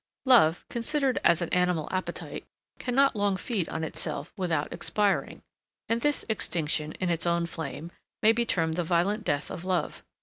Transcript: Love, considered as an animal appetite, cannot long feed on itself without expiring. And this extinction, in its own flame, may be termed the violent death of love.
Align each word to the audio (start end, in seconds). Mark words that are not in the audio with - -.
Love, 0.25 0.65
considered 0.67 1.19
as 1.23 1.43
an 1.43 1.49
animal 1.49 1.87
appetite, 1.91 2.43
cannot 2.79 3.15
long 3.15 3.37
feed 3.37 3.69
on 3.69 3.83
itself 3.83 4.33
without 4.35 4.73
expiring. 4.73 5.43
And 5.87 6.01
this 6.01 6.25
extinction, 6.27 6.93
in 6.93 7.11
its 7.11 7.27
own 7.27 7.45
flame, 7.45 7.91
may 8.23 8.31
be 8.31 8.43
termed 8.43 8.77
the 8.77 8.83
violent 8.83 9.23
death 9.23 9.51
of 9.51 9.63
love. 9.63 10.03